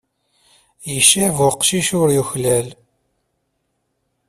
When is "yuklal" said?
2.15-2.67